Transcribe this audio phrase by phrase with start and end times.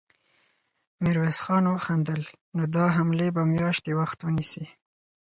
[1.03, 2.21] ميرويس خان وخندل:
[2.55, 4.65] نو دا حملې به مياشتې وخت ونيسي.